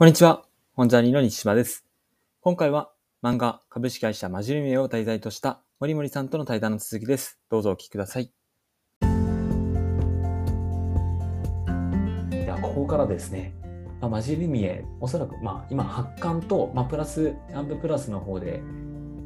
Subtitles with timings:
[0.00, 0.46] こんにちは。
[0.72, 1.84] 本ジャーニーの西島です。
[2.40, 2.90] 今回は
[3.22, 7.38] 漫画株式会社マジルミエを題材とした森森さんとの対談の続きです。
[7.50, 8.32] どうぞお聞きください。
[12.30, 13.52] では、ここからですね、
[14.00, 18.62] まあ、マジルミエ、おそらく、まあ、今、発刊と、まあ、プラス、アンププラスの方で、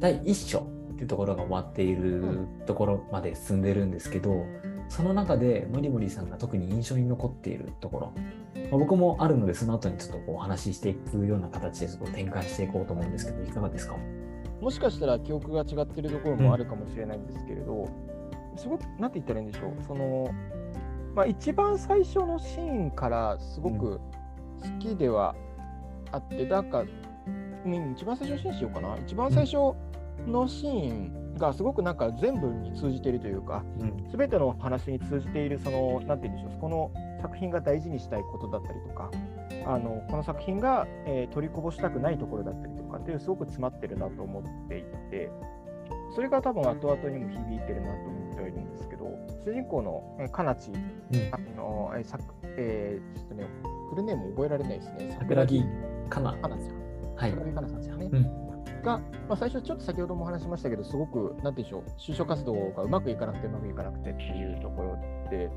[0.01, 0.59] 第1章
[0.91, 4.45] っていうところが終わっているところまで進んでるんですけど、
[4.89, 8.13] その中で森森さんが特に印象に残っているところ、
[8.69, 13.97] まあ、僕もあるので、その後にちょっとこうお話ししていくような形でちょっと展開していこうと思うんですけど、いかがですか？
[14.61, 17.89] もしかしたら記憶が違ってるところもあるかもしれないんですけれど、
[18.55, 20.29] すごく、なんて言ったらいいんでしょう、その、
[21.13, 23.99] まあ、一番最初のシーンからすごく
[24.61, 25.35] 好きでは
[26.11, 26.81] あって、なんか、
[27.65, 28.97] うん一番最初のシーンにしようかな。
[29.05, 29.75] 一番最初
[30.25, 34.09] のシーンがすごくなんか全部に通じているというか、うん。
[34.09, 39.09] すべての話に通じている、その、なんて言うんでしょう、この作品が大事にしたいことだったりとか、
[39.67, 45.29] あのこの作品が、えー取りこぼしたくないところだったりとかっていう、すごく詰まってるなと思っていて、
[46.13, 49.05] それが多分後々にも響いてるなと思ってはいるんですけど、
[49.45, 50.71] 主人公のえーかなち、
[51.31, 52.17] あのえーさ
[52.57, 53.47] えーちょっとね、
[53.89, 55.15] フルネーム覚えられないですね。
[55.19, 55.63] 桜木
[56.09, 56.33] かな。
[56.37, 57.15] かなちゃん。
[57.15, 57.31] はい。
[57.31, 58.09] 桜木かなさんですよね。
[58.11, 58.44] うん
[58.83, 64.97] が、まあ、最初ちょっと先ほども話しましたけど、すごく、なんていうんでしょう、就職活動がうまくいかなくてうまくいかなくてっていうところ
[65.29, 65.49] で、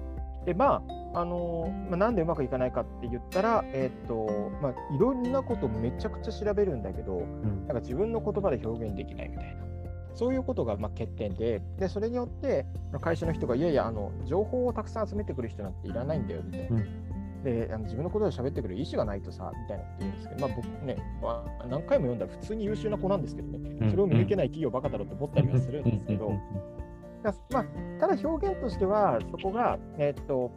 [0.47, 0.83] で、ま
[1.15, 9.69] あ、あのまあ、なんでうまくいかないかって言ったら、えーっと、まあ、いろんなことめちゃくちゃ調べるんだけど、うんなんか自分の言葉で表現できないみたいな。
[10.15, 12.67] そういうことがまあ欠点で、でそれによって
[13.01, 16.83] 会社の人が、いやいやあの、情報をたくさん集めてくる人なんていらないんだよみたいな。
[17.45, 23.91] であの自分のことで喋ってくる意思がないとさ、みたいなこと言うんですけど、まあ僕ね、まあ、何回も読んだら普通に優秀な子なんですけどね、うん。
[23.91, 26.33] それを見抜けない企業バカだろうって思ったりはするんですけど、
[27.23, 27.65] だまあ、
[28.01, 30.51] ただ表現としては、そこが、えっと、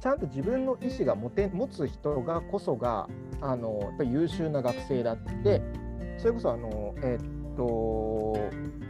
[0.00, 0.18] ちゃん。
[0.18, 3.08] と自分の意思が持て持つ人がこそが
[3.40, 5.60] あのやっぱり優秀な学生だって、
[6.18, 8.36] それこそあの、えっと、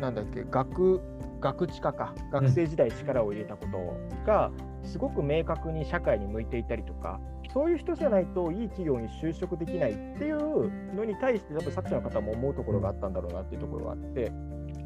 [0.01, 0.15] なん。
[0.15, 1.01] だっけ、学
[1.41, 4.50] 学知化か、学生時代力を入れたことが、
[4.82, 7.21] すごく明確に社会に向いていたりとか、
[7.53, 14.32] そういう人じゃないといい企業に就職できないっていうのに対して、多分作者の方も思うところがあったんだろうなっていうところがあって、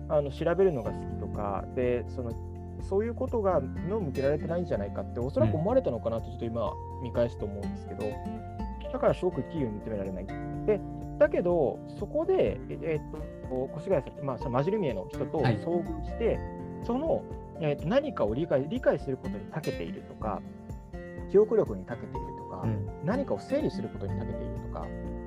[0.09, 2.31] あの調べるのが好きとか、でその
[2.83, 8.05] そういうことが目を向けられてないんじゃないかって、おそらく思われたのかなと、ちょっと今、見返すと思うんですけど、
[8.93, 10.27] だからすごく企業に認められない。
[10.67, 10.81] で
[11.19, 13.01] だけど、そこで、ええっ
[13.49, 15.59] と越谷さん、まあ、そのマジルミエの人とはい。
[15.59, 16.39] 遭遇して、
[16.85, 17.23] その、
[17.61, 20.41] えっと何かを理解理解することに長けているとか、
[21.31, 22.87] 記憶力に長けているとか、うん。
[23.05, 24.87] 何かを整理することに長けているとか、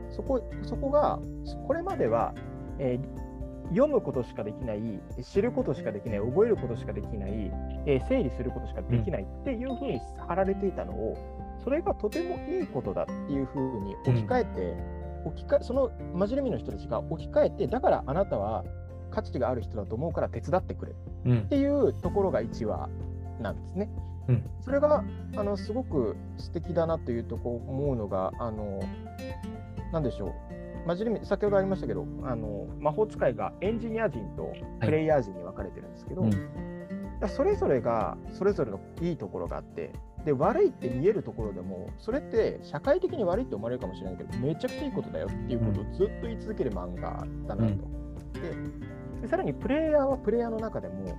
[0.10, 1.20] そこそこが、
[1.68, 2.34] これまでは、
[2.80, 3.26] えー
[3.72, 7.52] 読むことしかできない、知ることしかできない、覚えることしかできない、
[7.88, 11.18] えー整理することしかできないっていうふうに貼られていたのを、
[11.64, 14.78] それがとてもいいことだっていうふうに置き換えて、
[15.26, 18.64] 置き換えそのマジレミの人たちが置き換えて、だからあなたは
[19.12, 20.94] 価値がある人だと思うから手伝ってくれ。
[21.26, 21.40] うん。
[21.40, 22.90] っていうところが1話
[23.42, 23.90] なんですね。
[24.28, 24.44] うん。
[24.62, 25.04] それが
[25.36, 28.80] あのすごく素敵だなというとこ思うのが、あの
[29.92, 36.32] なんでしょう、マジレミ先ほどありましたけど、あの魔法使いがエンジニア人とプレイヤー人に分かれてるんですけど、うん。
[36.32, 36.42] だか
[37.22, 39.92] らそれぞれがそれぞれのいいところがあって、
[40.26, 47.62] で悪いって見えるところでも、それって社会的に悪いって思われるかもしれないけど、めちゃくちゃいいことだよっていうことをずっと言い続ける漫画だなと。
[47.62, 47.78] うん。
[48.34, 48.86] で
[49.22, 51.16] でさらにプレイヤーはプレイヤーの中でも、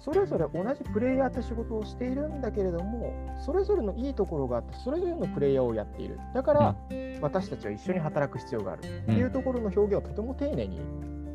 [0.00, 3.12] それぞれ同じプレイヤーって仕事をしているんだけれども、
[3.44, 6.18] それぞれのいいところがあって、それぞれのプレイヤーをやっている。
[6.34, 6.76] だから、
[7.20, 8.80] 私たちは一緒に働く必要がある。
[8.80, 10.80] っていうところの表現をとても丁寧に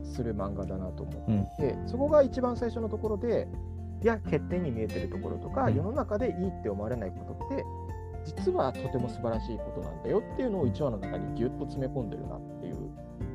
[0.03, 1.41] する漫画だなと思うん。
[1.41, 3.72] って、そこが一番最初のところで、い
[4.05, 5.75] や、欠点に見えてるところとか、うん。
[5.75, 7.65] 世の中でいいって思われないことって、
[8.25, 12.75] 実はとても素晴らしいことなんだよっていうのを1話の中にぎゅっと詰め込んでるなっていう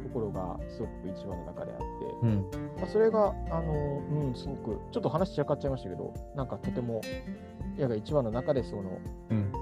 [0.02, 1.84] ところが、すごく1話の中であって、
[2.22, 2.46] うん。
[2.78, 7.00] まあ、それが、あの、うん、すごく、ちょっと話しちゃかっちゃいましたけど、なんかとても、
[7.76, 8.98] いや1話の中でその
[9.30, 9.52] うん。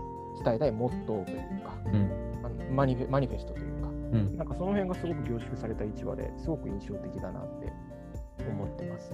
[0.43, 2.11] 伝えたいモットーというか、うん。
[2.45, 4.37] あのマニフェマニフェストというか、うん。
[4.37, 7.73] なんかその辺がすごく凝縮された1話ですごく印象的だなって
[8.51, 9.13] 思ってます。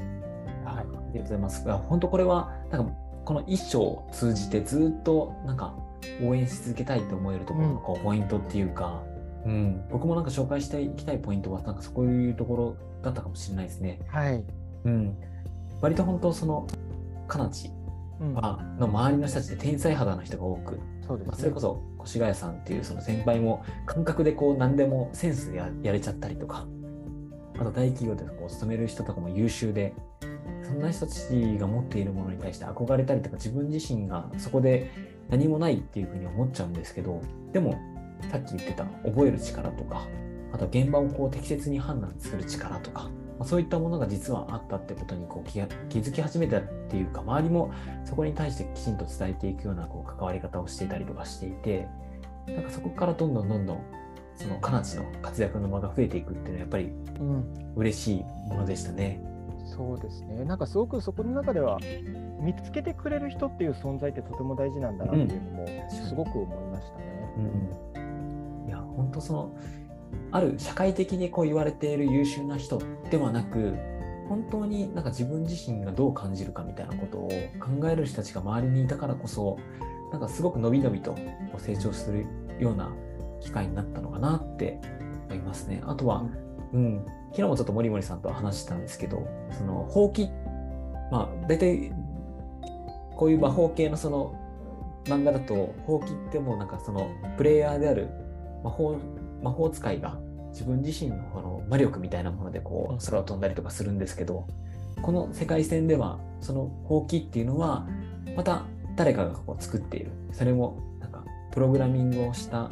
[0.65, 1.65] はい、ありがとうございます。
[1.65, 2.93] いや本当これは、なんか
[3.25, 5.75] この一章を通じてずっとなんか
[6.23, 9.03] 応援し続けたいと思えるところのこうポイントっていうか、
[9.47, 14.01] うん、僕もなんか紹介していきたいポイントは、なんかそういうところだったかもしれないですね。
[14.09, 14.45] はい。
[14.85, 15.17] うん、
[15.81, 16.67] 割と本当その、
[17.29, 17.71] かなち
[18.21, 21.31] うん、はの周りの人たちで天才肌の人が多く、そうですね。
[21.31, 26.67] まあ、それこそ越谷さんっていうその先輩も感覚でこう何でもセンスでややれちゃったりとか、
[27.59, 29.95] あと大企業でこう勤める人とかも優秀で、
[30.65, 31.29] そんな人たち
[31.59, 34.91] が持っているものに対して憧れたりとか、自分自身がそこで
[35.29, 37.21] 何もないっていうふうに思っちゃうんですけど、
[37.53, 37.79] でも、
[38.31, 40.07] さっき言ってた覚える力とか、
[40.53, 47.73] あと現場をこう適切に判断する力とか、ま、そういったものが実はあったってことにこう気が気づき始めたっていうか、周りも
[48.05, 51.89] そこに対してきちんと伝えていくようなこう関わり方をしていたりとかしていて、
[52.47, 53.81] なんかそこからどんどんどんどん
[54.37, 56.93] そのカナチの活躍の場が増えていくっていうのはやっぱり
[57.77, 59.21] 嬉しいものでしたね。
[59.61, 60.45] うん、そうですね。
[60.45, 61.79] なんかすごくそこの中では
[62.41, 67.05] 見つけてくれる人っていう存在ってとても大事なんだなっていうのもすごく思いましたね。
[67.95, 69.55] うん、いや本当その
[70.31, 72.81] ある社会的にこう言われている優秀な人
[73.11, 73.75] ではなく
[74.29, 77.29] 本当になんか自分自身がどう感じるかみたいなことを
[77.61, 79.59] 考える人たちが周りにいたからこそ
[80.11, 81.17] なんかすごく伸び伸びと
[81.59, 82.27] 成長する
[82.59, 82.91] ような
[83.43, 84.81] 機会になったのかなって
[85.27, 85.83] 思いますね。
[85.87, 86.25] あとは、
[86.73, 90.29] うん、昨日もちょっと森森さんと話したんですけど、そのほうき、
[91.11, 91.93] まあ大体
[93.17, 94.35] こういう魔法系のその
[95.05, 98.09] 漫画だと、ほうきってもうなんかそのプレイヤーである
[98.63, 98.97] 魔法
[99.43, 100.19] 魔法使いが
[100.51, 104.47] 自分自身のこの魔力みたいなものでこう空を飛んだりとかするんですけど、
[105.03, 107.87] この世界線ではそのほうきっていうのは
[108.37, 110.13] また誰かがこう作っている。
[110.33, 112.71] それもなんかプログラミングをした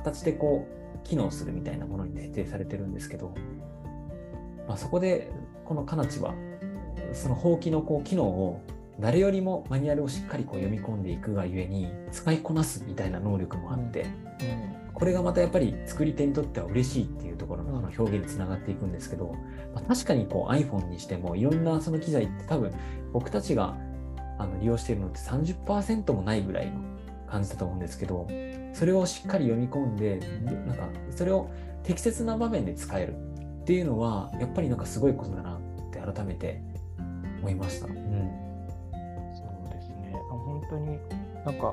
[0.00, 3.34] 形でこう機能するみたいなものに設定されてるんですけど、
[4.66, 5.30] まあ、そこで
[5.64, 6.34] このカナチは
[7.12, 8.62] そのほうきのこう機能を
[8.98, 14.06] 誰よりもマニュアルをしっかりこう読み込んでいくがゆえに使いこなすみたいな能力もあって、
[14.92, 19.34] これがまたやっぱり作り手にとっては嬉しいっていうところのの表現につながっていくんですけど、
[19.74, 22.72] まあ、確かにこう iPhone にしてもいろんなその機材って多分
[23.12, 23.76] 僕たちが
[24.38, 26.89] あの利用しているのって30%もないぐらいの
[27.30, 28.26] 感じだと思うんですけど
[28.72, 30.20] それをしっかり読み込んで
[30.66, 31.50] なんかそれを
[31.82, 33.14] 適切な場面で使える
[33.62, 35.60] っていうのはやっぱりなんかすごいことだなっ
[35.90, 36.60] て改めて
[37.40, 37.86] 思いました。
[37.86, 40.12] うん、そうですね。
[40.28, 40.98] 本当に
[41.44, 41.72] なんか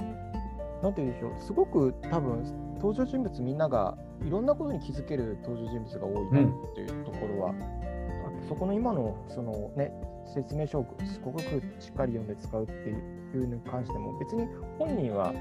[0.82, 1.42] なんて言うんでしょう。
[1.42, 2.44] すごく多分
[2.76, 9.92] 登場人物みんながいろんなことに気づける登場人物が多いなっていうところは、うん、そこの今のそのね
[10.34, 11.42] 説明書をすごく
[11.80, 14.48] しっかり読んで使うっていうのに関しても別に
[14.78, 15.34] 本人は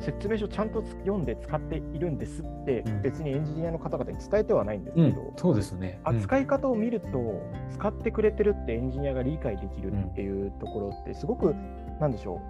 [0.00, 7.08] 説明書ちゃんと読んで使っているんですって別にエンジニアの方々に伝えてはないんですけど、うん、そうですね、うん、扱い方を見ると
[7.74, 11.54] 使ってくれてるってエンジニアが理解できるっていうところってすごく
[12.00, 12.40] なんでしょう、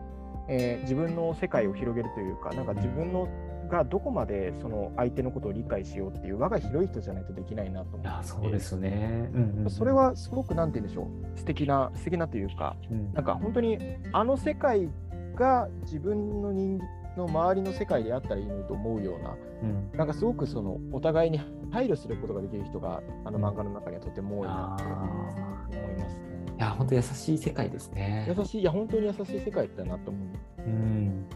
[0.48, 3.28] えー、自分の世界を広げるというかなんか自分の
[3.72, 8.26] がどこまでその相手のことを理解しようっていう輪が広い人じゃないとできないなと思って。
[8.28, 11.38] そうですね、うんうん、それはすごくなんて言うんでしょう。
[11.38, 13.78] 素敵な素敵なというか、うん、なんか本当に
[14.12, 14.90] あの世界
[15.34, 16.78] が自分の人
[17.16, 21.40] の周りの世界であったらいいのと思うような、うん、なんかすごくそのお互いに
[21.70, 26.32] 配慮することができる人があの漫画の中にはとても多いなと思いますね。
[26.58, 28.34] いや本当優しい世界ですね。
[28.36, 30.20] 優しいいや本当に優しい世界だなと思
[30.58, 30.62] う。
[30.62, 31.26] うん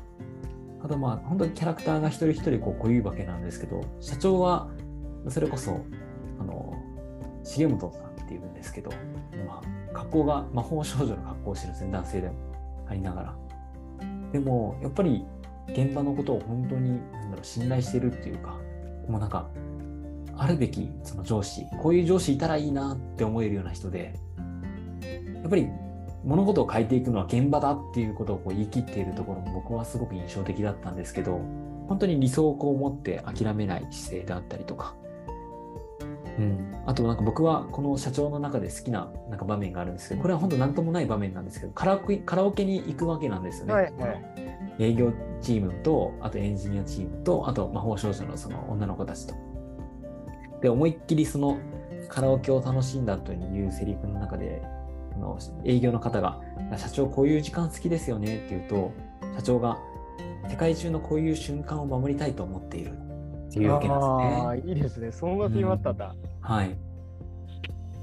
[0.83, 4.69] あとまあ本当にキャラクターが一人一人こう濃いわけなんですけど社長は
[5.29, 5.81] それこそ
[6.41, 6.75] あの
[7.45, 8.91] 重本さんっていうんですけど、
[9.47, 12.35] まあ、格好が魔法少女の格好をしてるんですね男性でも
[12.89, 13.37] ありながら。
[14.33, 15.25] でもやっぱり
[15.69, 18.59] 現場のことを本当になんだろう信頼してるっていうか
[19.09, 19.49] もうなんか
[20.37, 24.15] あるべきその上司こういう上司いたらいいなって思えるような人で
[25.43, 25.69] やっぱり
[26.27, 31.41] 物事を変えていくのは現場だっていうことをこう言い切っているところも僕はすごく印象的だったんですけど
[31.89, 34.97] 本当に理想をこう持って諦めない姿勢であったりとか、
[36.37, 43.73] うん、あとなんか僕はこの社長の中で好きななんか場面があるんですけどこれは本当何ともない場面なんですけどカラオケカラオケに行くわけなんですよね。
[43.73, 44.25] はいはい、
[44.81, 49.35] 営業チームとあとエンジニアチームとあと魔法少女のその女の子たちと。
[50.61, 51.59] で思いっきりその
[52.09, 54.63] カラオケを楽しんだというセリフの中で
[55.17, 56.41] あの営業の方が、
[56.77, 58.93] 社長こういう時間好きですよねって言うと、
[59.37, 59.79] 社長が
[60.49, 64.47] 世界中のこういう瞬間を守りたいと思っているっていうわけなんですね。
[64.47, 65.13] あいいですね。
[65.13, 66.77] そんな決まったんだ、うん、はい。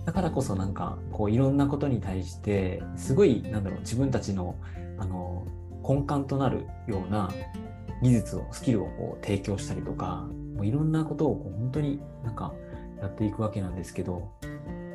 [0.05, 4.55] だからこそなんかこういろんなことに対してすごいなんだろう自分たちの
[4.98, 5.48] あの
[5.88, 7.29] 根幹となるような
[8.01, 12.53] 技術をスキルをこう提供したりとかもういろんなことをこう本当になんか
[13.01, 14.29] やっていくわけなんですけど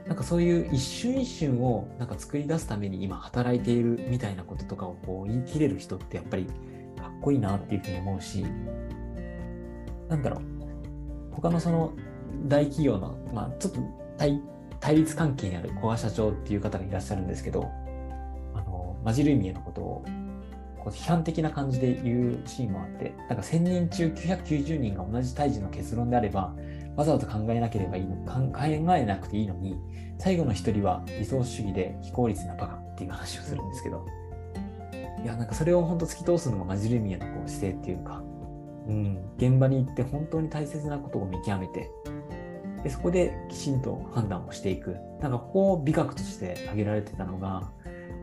[0.09, 6.53] なんかそういう一瞬一瞬をなんか作り出すために今働いているみたいなこととかをこう言い切れる人ってやっぱりか
[7.09, 8.43] っこいいなっていうふうに思うし、
[10.09, 10.43] なんだろう、
[11.33, 11.93] 他のその
[12.47, 13.81] 大企業の、まあちょっと
[14.17, 14.43] 対
[14.81, 17.69] 対立関係にある古賀社長っていう方がいらっしゃるんですけど、
[18.55, 20.05] あの、マジルミエのことを
[20.79, 26.55] こう批判的な感じで言うシーンもあって、なんか1000人中990人が同じ対峙の結論であれば、
[26.97, 29.77] わざわざ考えなければいいの、考えなくていいのに、
[30.19, 34.05] 最後の一人は理想主義で非効率なバカっていう話をするんですけど、
[35.23, 38.23] いや、なんかそれを本当突き通すのがマジルミアのこう姿勢っていうか、
[38.89, 41.91] うん、現場に行って本当に大切なことを見極めて
[42.83, 44.97] でそこできちんと判断をしていく。
[45.21, 47.73] なんかここを美学として挙げられてたのが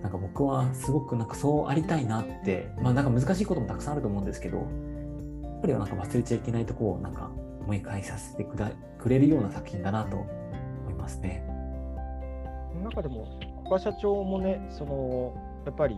[0.06, 7.32] なんか僕はすごくなんかそうありたいなってまあなんか難しいこともたくさんあると思うんですけどやっぱりなんか忘れちゃいけないところをなんか
[7.62, 8.56] 思い返させてく
[9.00, 11.44] くれるような作品だなと思いますね。
[12.84, 15.34] 中でも小川社長もねその
[15.66, 15.96] やっぱり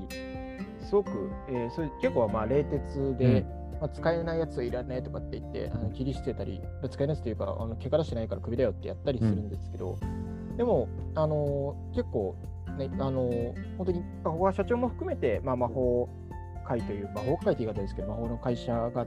[0.80, 1.10] すごく、
[1.50, 12.36] えー、それ結構まあ冷徹で、うんまあ、使えないやつはいらないとかって言って、あの切り捨てたり、使えないやつというか、あの怪我してないからクビだよってやったりするんですけど、うん、でも、あのー、結構、
[12.78, 16.10] ね、あのー、本当に、ここは社長も含めて、まあ、魔法
[16.68, 19.06] 界という、魔法界という言い方ですけど、魔法の会社が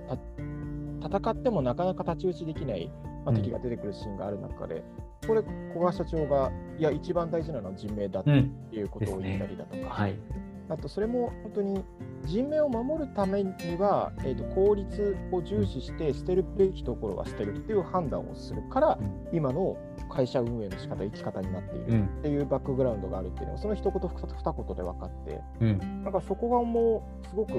[1.03, 2.91] 戦ってもなかなか太刀打ちできない、
[3.25, 4.83] まあ、敵が出てくるシーンがある中で、
[5.23, 5.43] うん、これ、
[5.75, 10.15] 小川社長が、いや、一番大事なのは人命だっていうことを言ったりだとか、うんねはい、
[10.71, 11.85] あとそれも本当に
[12.27, 19.77] 人命を守るためには、えーと、効率を重視して捨てるべきところは捨てるっていう判断をするから、うん、今の
[20.09, 27.53] 会社運営の仕方生き方になっているっていうバックグラウンドがあるっていうのは、その一言二言で分かって、うん、なんかそこがもうすごく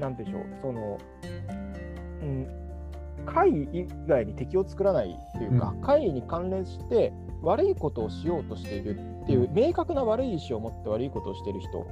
[0.00, 0.98] なんでしょうその、
[2.22, 2.46] うん、
[3.24, 11.86] 会以外に敵を作らないというか、うん、会に関連して悪いことをしようとしているっていう明確な悪い意思を持って悪いことをしている人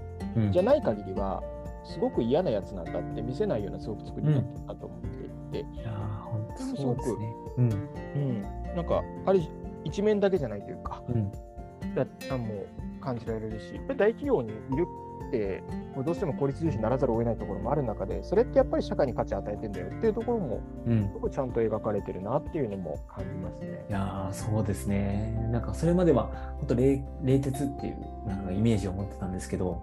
[0.51, 1.43] じゃない限りは、
[1.85, 5.91] すごく嫌なやつなんだって見せないようなすごく作りになってたと思っていて、いや
[6.25, 8.43] 本当すごく、ね、うん、うん、
[8.77, 9.41] なんかある
[9.85, 11.31] 一面だけじゃないというか、うん、
[11.95, 12.05] だ
[12.37, 12.67] もう
[13.01, 14.87] 感じられるし、大企業にいる
[15.29, 15.63] って、
[15.95, 23.85] もうどうしても効率重視にならざるを得ないところもある中で、それってやっぱり社会に価値を与えてんだよっていうところも、うん、すごくちゃんと描かれてるなっていうのも感じますね。
[23.89, 25.49] いやそうですね。
[25.51, 29.83] なんかそれまでは、本当冷冷徹っていうなんかイメージを持ってたんですけど、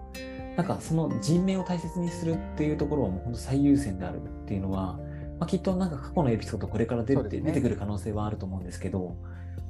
[0.56, 4.98] なんかその人命を大切にするっていうところはもう本当最優先であるっていうのは、
[5.38, 9.16] まあ、きっとなんか過去のエピソードこれから出て,、出てくる可能性はあると思うんですけど、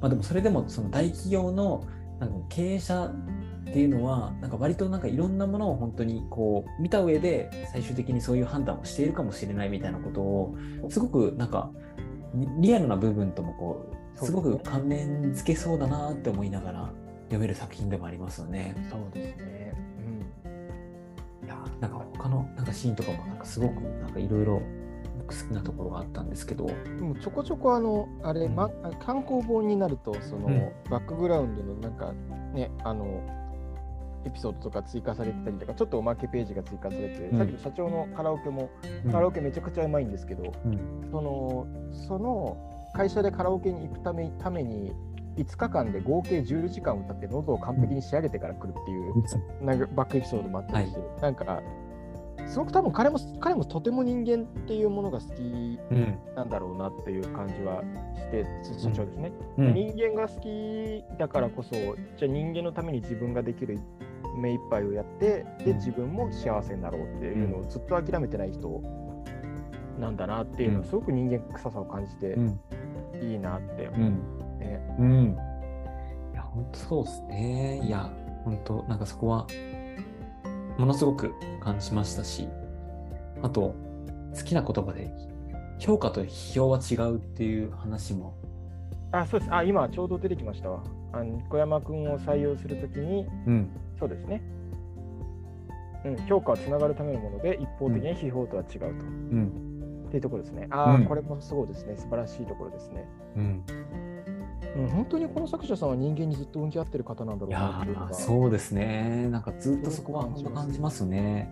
[0.01, 1.85] まあ、でもそれでもその大企業の
[2.19, 10.55] なんか経営者っていうのはなんか割となんかいろんなものを本当にこう見た上で最終的にそういう判断をしているかもしれないみたいなことを
[10.89, 11.71] すごくなんか
[12.59, 16.89] リアルな部分ともこうすごく関連付けそうだなって思いながら
[17.25, 18.75] 読める作品でもありますよね。
[18.89, 19.59] そうですね。
[21.79, 24.61] なんか他のなんかシーンとかもなんかすごくなんかいろいろ
[25.33, 28.69] 好きなところがあったんですけどでもちょこちょこあのあれ、うん、ま、
[29.05, 32.13] 単行本になるとその、うん、バックグラウンドのなんか
[32.53, 33.23] ねあの
[34.25, 38.69] エピソードとか追加されてたりとかちょっとおまけページが追加されて、うん、さっきの社長のカラオケも、
[39.11, 40.51] カラオケめちゃくちゃうまいんですけど、
[41.09, 41.67] その
[42.07, 42.57] その
[42.93, 44.91] 会社でカラオケに行くためために
[45.37, 51.61] 5日間で合計10時間歌って喉を完璧に仕上げてから来るっていう、なんかバックエピソードもあったりして、はい、なんか
[52.49, 55.79] すごく多分彼も彼もとても人間っていうものが好き
[56.35, 57.83] なんだろうなっていう感じは
[58.15, 63.79] して、うん、社長ですね、うん、人間が好きだからこそじゃあ人間のために自分ができる
[64.35, 68.81] 目いっぱいをやってで自分も幸せになろうっていうのをずっと諦めてない人
[69.99, 72.35] なんだなっていうのはすごく人間臭さを感じて
[73.21, 75.37] いいなって思って、うん、
[76.33, 77.81] いや本当そうですね。
[77.85, 78.09] いや
[78.45, 79.45] 本当なんかそこは
[80.79, 82.47] ものすごく感じましたし、
[83.41, 83.75] あと、
[84.33, 85.11] 好きな言葉で、
[85.77, 88.33] 評価と批評は違うっていう話も。
[89.11, 89.53] あ、そうです。
[89.53, 90.81] あ、今ちょうど出てきましたわ。
[91.11, 93.69] あの小山君を採用するときに、うん、
[93.99, 94.41] そうですね。
[96.05, 98.87] うん、評価はつながるためのもので、一方的に批評とは違うと。
[98.87, 100.67] うん、っていうところですね。
[100.69, 101.97] ああ、うん、これもそうですね。
[101.97, 103.05] 素晴らしいところですね。
[103.35, 103.63] うん
[104.77, 109.27] うん、本当にこの作者さんは人間にずっと向き合ってる方なんだろうないやそうですね。
[109.29, 111.49] なんかずっとそこは感じますね。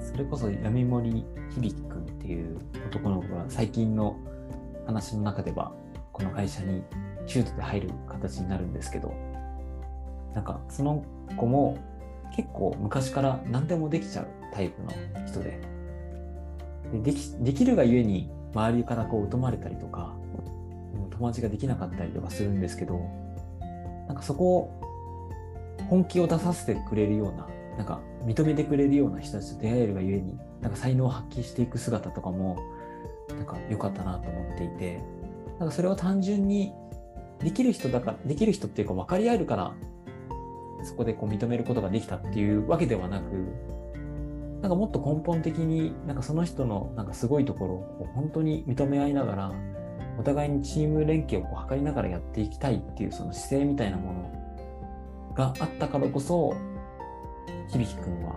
[0.00, 1.24] それこそ闇森
[1.54, 4.16] 響君っていう男の子が最近の
[4.86, 5.72] 話の中では
[6.12, 6.82] この会社に
[7.26, 9.14] 中途で入る形になるんですけど
[10.34, 11.04] なんかその
[11.36, 11.78] 子も
[12.34, 14.90] 結構昔から何でもできちゃうタイプの
[15.26, 15.60] 人で
[16.92, 20.14] でできできるがゆえに周りからこう疎まれたりとか
[21.12, 23.00] 友達ができなかったりとかするんですけど
[24.06, 24.80] なんかそこを
[25.88, 32.58] 本気を出させてくれるようななんか認めてくれるような人たちと出会えるがゆえになんか才能を発揮していく姿とかも
[33.28, 35.00] なんか良かったなと思っていて
[35.58, 36.72] なんかそれは単純に
[37.40, 39.72] できる人だからできる人っていうか分かり合えるから
[40.84, 43.32] そこでこう認めることができたっていうわけではなく
[44.60, 49.52] なんかもっと根本的になんかその人のなんかすごいところを本当に認め合いながら
[50.18, 56.54] お互いにチーム連携をこう図りながらやっていきたいっていうその姿勢みたいなものがあったからこそ
[57.70, 58.36] 響くんは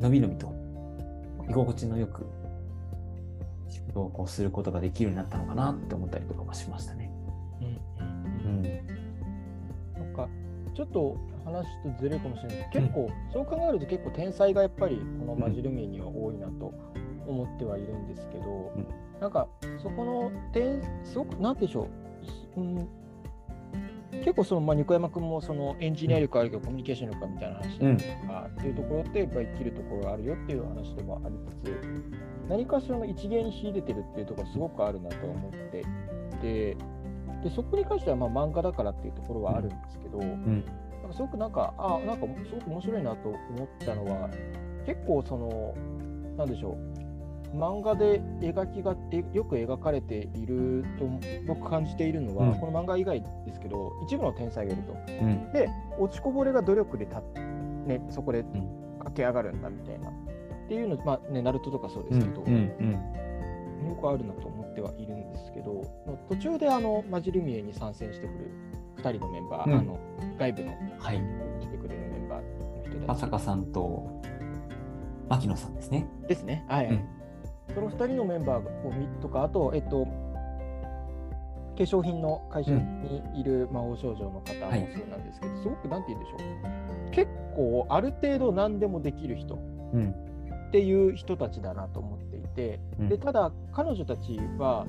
[0.00, 0.54] のびのびと
[1.48, 2.26] 居心地のよく
[3.68, 7.12] 仕事をこうすることができるようになったのかなって思ったりとかもしましたね。
[7.60, 7.64] う
[8.48, 10.28] んなんか。
[10.74, 12.70] ちょっと話とずれるかもしれない。
[12.72, 16.72] 結構、そう考えると結構天才がやっぱりこのマジルミエには多いなと
[17.30, 18.86] 思ってはいるんですけど、うん。
[19.20, 19.48] なんか
[19.82, 21.88] そこの点すごくなんでしょ
[22.56, 22.88] う、うん、
[24.20, 27.84] 結構その、まあ、ニコヤマ君もそのエンジニア力あるけどコミュニケーション力みたいな話と
[28.26, 31.80] か、っていうところってやっぱり生きるところがあるよっていう話でもありつつ
[32.48, 35.60] 何かしらの一芸に秀でてるっていうところすごくあるなと思って。
[35.60, 35.82] い
[36.40, 36.76] て
[37.42, 40.64] でそこに関してはまあ漫画だからっていうところはあるんですけど、うん。
[41.02, 44.28] なんかすごくなんかあなんかすごく面白いなと思ったのは
[44.84, 45.74] 結構その
[46.36, 47.09] なんでしょう
[47.54, 51.08] 漫画で描きがえよく描かれていると
[51.46, 54.92] 僕感じているのは、うんこの漫画以外ですけど一部の天才がいると。
[54.92, 57.20] うんで落ちこぼれが努力でた、
[57.86, 58.44] ね、そこでん
[58.98, 60.08] 駆け上がるんだみたいな。
[60.08, 60.12] っ
[60.68, 63.20] ていうの、まあね、ナルトとかそうですけど、うんうん
[63.88, 65.82] よくあるなと思ってはいるんですけど、
[66.28, 68.50] 途中であのマジルミエに参戦してくる
[68.98, 69.98] 2人のメンバー、うんあの
[70.38, 71.16] 外部のはい。
[71.60, 74.20] してくれるメンバーの人たちまさかさんと
[75.28, 76.06] 牧野さんですね。
[76.28, 76.64] ですね。
[76.68, 77.19] はい、うん
[77.74, 80.06] その2人のメンバーを見とか、あと、えっと、
[81.76, 87.10] 化粧品の会社にいる魔法少女の方もはいそうなんですけど、すごくなんて言うんでしょう。
[87.10, 90.14] 結構ある程度何でもできる人うん
[90.68, 93.08] っていう人たちだなと思っていて、うん。
[93.08, 94.86] でただ彼女たちは、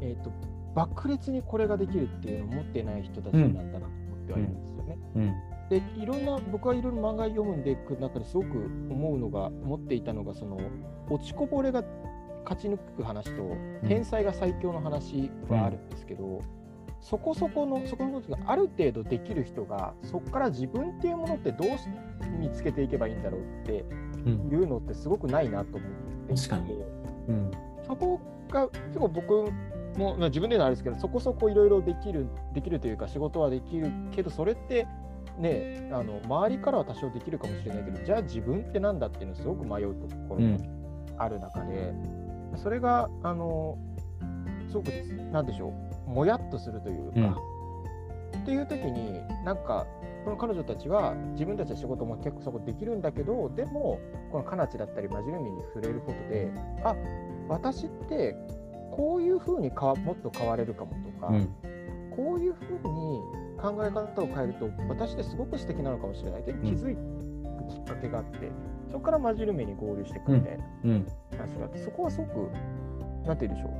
[0.00, 0.32] えっと
[0.74, 4.98] 爆裂にこれができるっていうのを持ってない人たちなんだなと思ってはいるんですよね。
[5.16, 5.34] うん。
[5.68, 8.48] でいろんな僕はいろいろ漫画読むんでいく中ですごく
[8.90, 10.58] 思うのが思っていたのがその
[11.08, 11.84] 落ちこぼれが
[12.50, 13.88] 勝ち抜く話とうん。
[13.88, 16.42] 天才が最強の話はあるんですけど、
[17.00, 21.84] そこそこのそこのことがある程度できる人がそこから自分っていうものってどうし
[22.38, 23.84] 見つけていけばいいんだろうって
[24.26, 24.50] うん。
[24.52, 25.90] いうのってすごくないなと思っ
[26.26, 26.42] ていて。
[26.42, 26.74] 確かに。
[27.28, 27.50] うん。
[27.86, 29.32] そこが結構僕
[29.96, 34.86] もまあ自分で言うのはあれですけどそこそこいろいろできるできるというか仕事はできるけどそれって
[35.38, 40.80] ねあの周りからは多少できるかもしれないけどじゃあ自分ってなんだっていうのをすごく迷うところもうん。
[41.20, 41.92] ある中で、
[42.56, 43.78] それがあの
[44.68, 44.88] すごく
[45.32, 45.72] なんでしょ
[46.06, 46.10] う。
[46.10, 47.40] もやっとするというか、
[48.38, 49.86] っていう時になんか
[50.24, 54.00] この彼女たちは自分たちの仕事も結構そこできるんだけどでも
[54.32, 56.50] このカナチだったりマジルミに触れることで
[56.84, 56.96] あ
[57.48, 58.36] 私って
[58.90, 61.48] こういうふうにかわもっと変われるかもとか、うん。
[62.10, 63.20] こういうふうに
[63.56, 66.40] 考え方を変えると私ってすごく素敵なのかもしれない。
[66.42, 68.50] って気づくきっかけがあって、
[68.90, 70.64] そこからマジルミに合流していくみたいな。
[70.84, 71.06] うん
[71.40, 72.50] 話があって、そこはすごく
[73.26, 73.72] なんて言うんでしょう。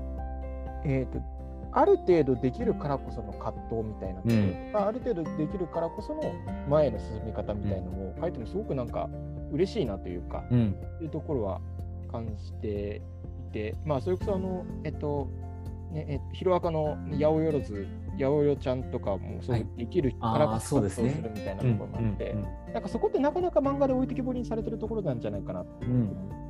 [0.85, 1.21] えっ、と
[1.73, 4.73] ある程度できるからこその葛藤みたいなところ。
[4.73, 6.23] とか、ある程度できるからこその
[6.69, 9.09] 前への進み方みたいなのを書いてもすごくなんか
[9.53, 10.77] 嬉しいなというか、うん。
[10.97, 11.61] っていうところは
[12.11, 13.03] 感じて
[13.51, 15.29] いて、まあ、それこそあの、えっと、
[15.93, 17.87] ね、えっと、ヒロアカの八百万ず、
[18.19, 19.67] 八百万ちゃんとかも、そうはい。
[19.77, 25.93] できるからこそ活動するみたいなところもあって、うんなんかそこってなかなか漫画で置いてきぼりにされてるところなんじゃないかなってうん。
[25.93, 26.47] 思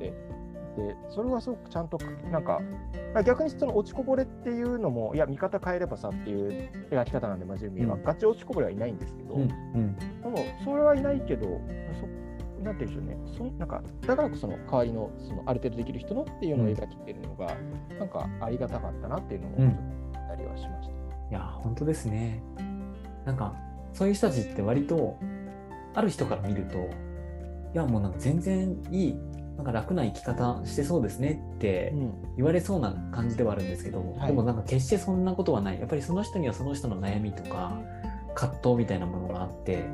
[0.71, 1.97] って、で、それはすごくちゃんと、
[2.31, 2.59] なんか、
[3.13, 8.03] まあ逆にその落ちこぼれっていうのも、いや、見方変えればさっていう描き方なんで、マジルミは、うん。
[8.03, 9.95] ガチ落ちこぼれはいないんですけど、うんうん。
[9.95, 11.45] でも、それはいないけど、
[11.99, 12.07] そ
[12.63, 17.47] なんて言うんでしょうね、そなんかだからこその代わりのそのある程度できる人のっていうのを描きてるのが、
[17.97, 20.93] なんかありがたかったなっていうのをちょうんっと思ったりはしました。
[20.93, 20.93] い
[21.31, 22.43] や本当ですね。
[23.25, 23.55] なんか
[23.93, 25.17] そういう人たちって割と
[25.93, 26.81] ある人から見るとい
[27.73, 29.15] やもうなんか全然いい
[29.61, 32.13] なんか楽な生き方してそうですねってうん。
[32.35, 34.27] 言われそうな感じではあるんですけど、はい。
[34.27, 35.79] でもなんか決してそんなことはない。
[35.79, 37.79] やっぱりその人にはその人の悩みとか
[38.33, 39.85] 葛藤みたいなものがあって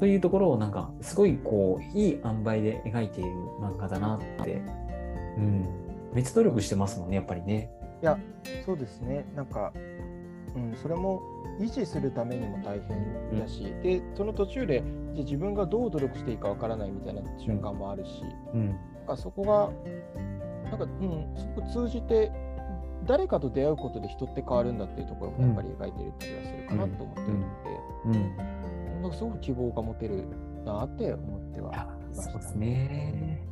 [0.00, 3.30] というところをなんかすごいこういい塩梅で描いている
[3.60, 4.62] 漫画だなって、
[5.36, 5.68] うん、
[6.12, 7.70] めっちゃ努力してますもんねやっぱりね。
[8.02, 8.18] いや、
[8.64, 9.72] そうですね、なんか、
[10.54, 11.22] うん、それも
[11.60, 14.82] 維持するためにも大変だし、で、その途中で、
[15.14, 18.10] じゃあ自分がどう努力していいかわからないみたいな瞬間もあるし、
[18.54, 18.68] うん。
[18.68, 19.70] なんかそこが、
[20.70, 22.30] なんか、うん、すごく通じて、
[23.06, 28.36] 誰かと出会うことで人って変わるんだっていうところもやっぱり描いてる気がするかなと思ってるので、うん。
[29.02, 30.24] なんかすごく希望が持てる
[30.64, 32.66] なって思ってはいやましたそうですね。
[32.66, 33.48] ね。